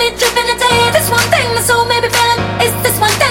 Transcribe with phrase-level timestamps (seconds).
[0.00, 2.40] be tripping and this one thing my soul may be feeling.
[2.64, 3.29] Is this one thing.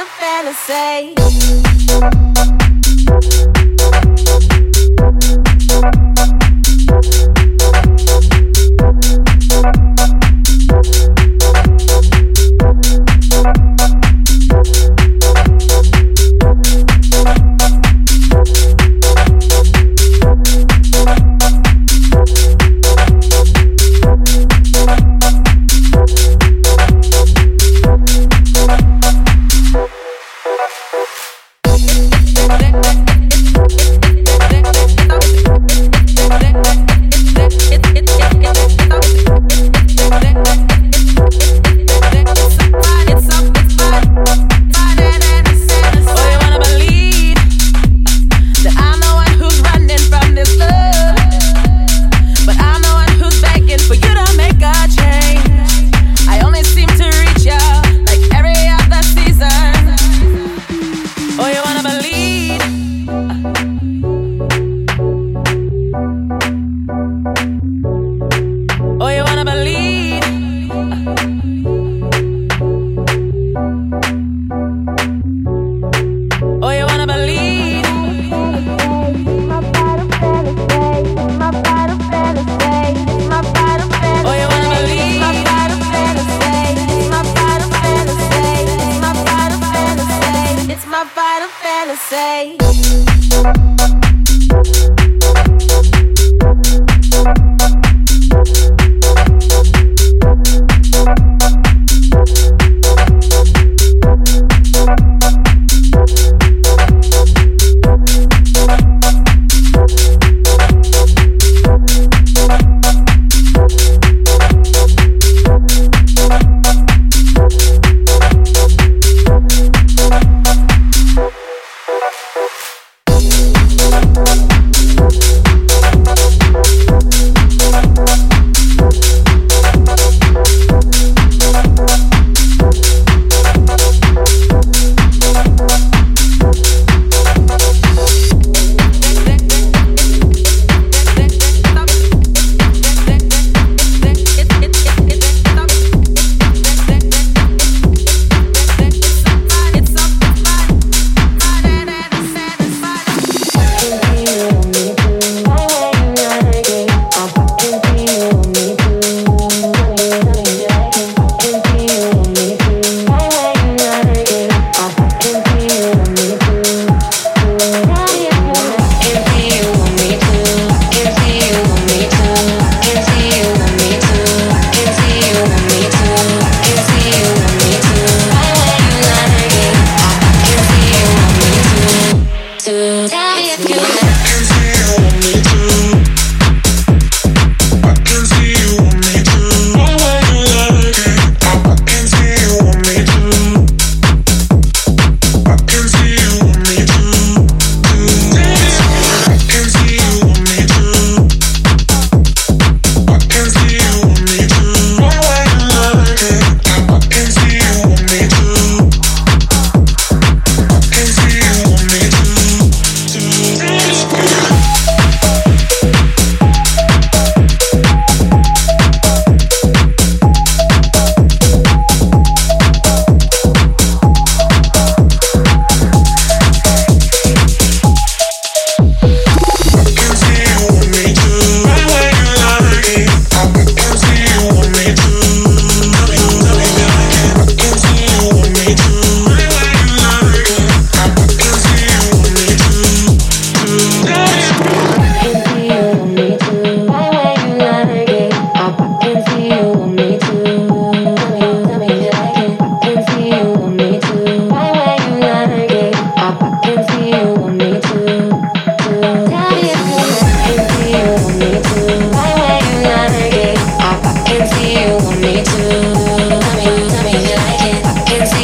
[0.00, 1.14] a fantasy.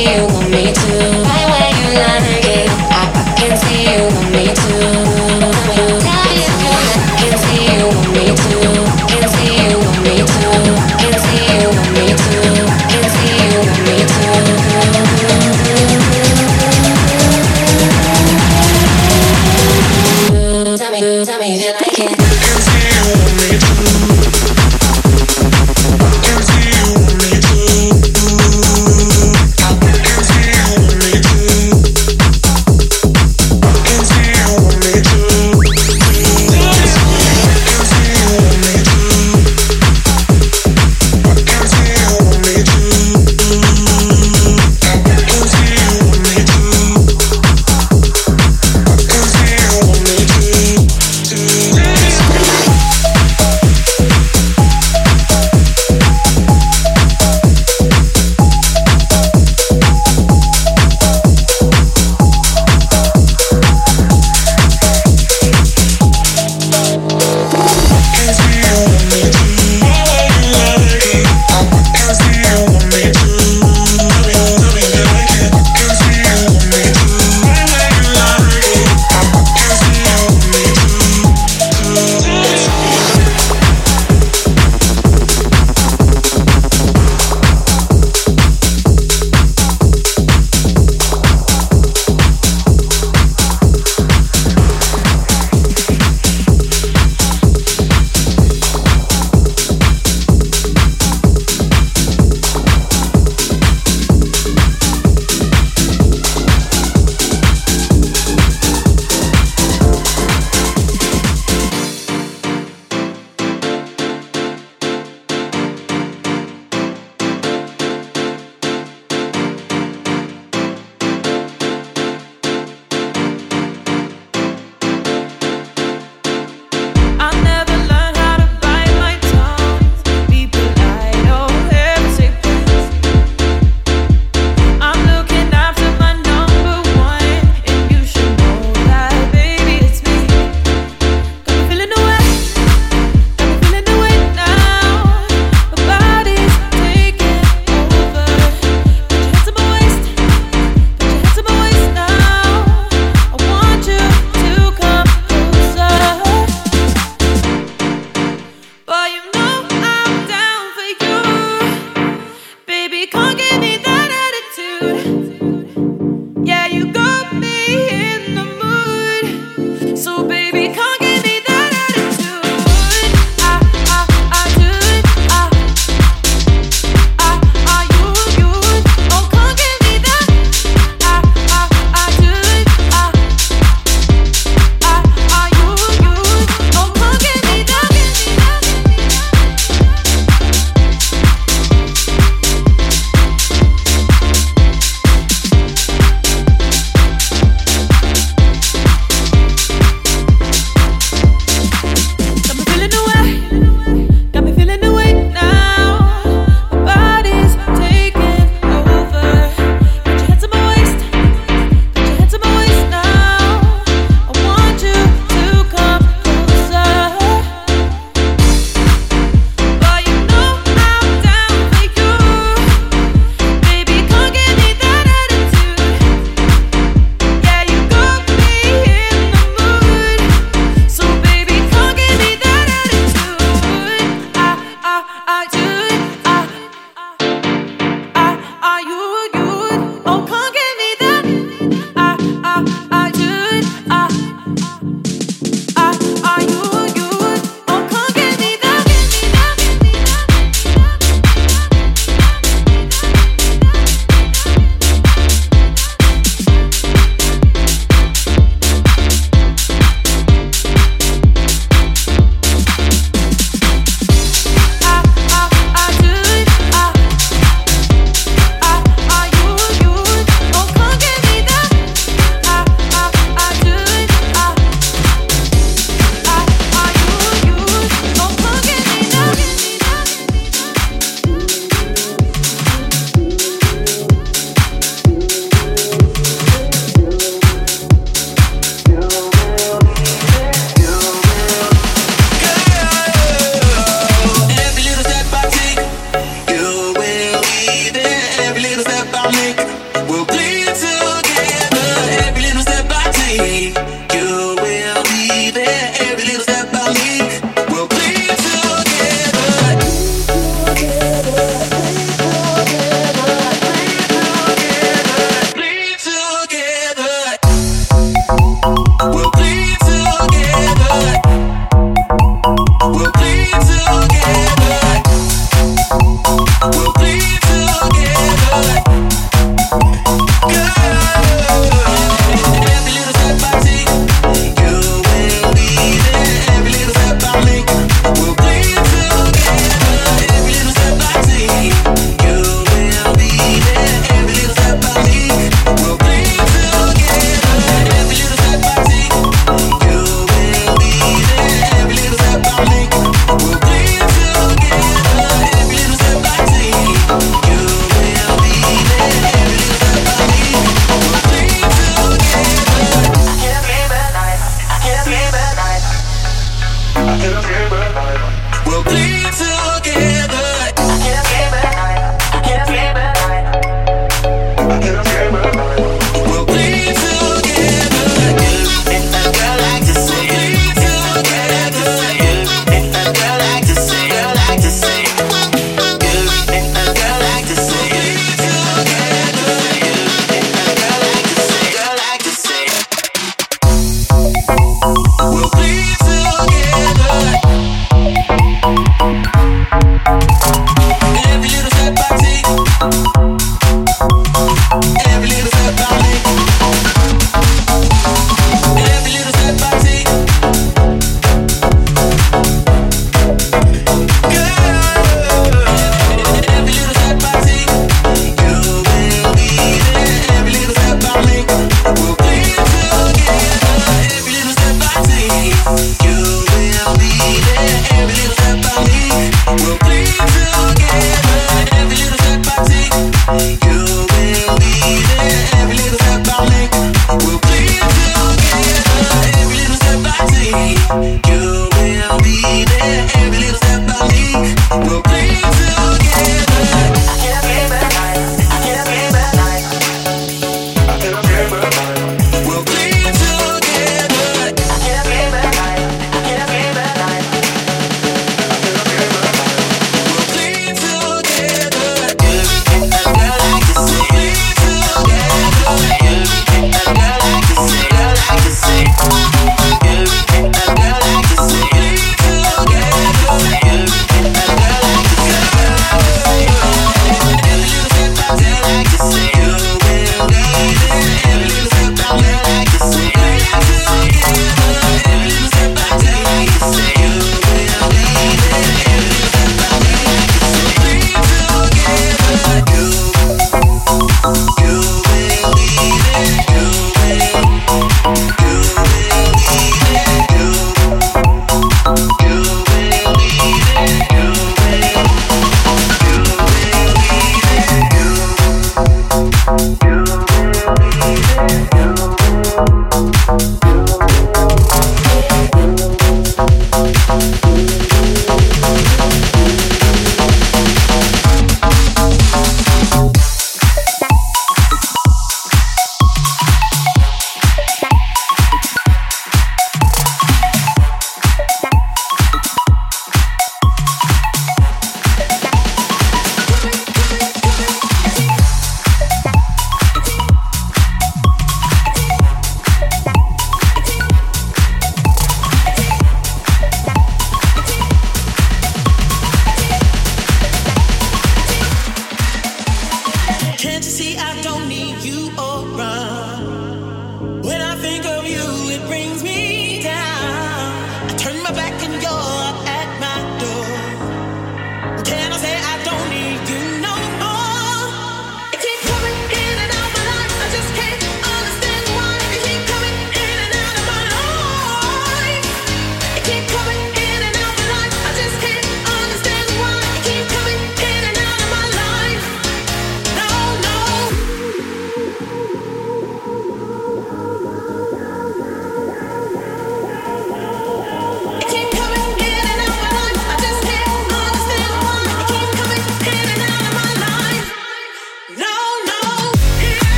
[0.00, 0.49] you.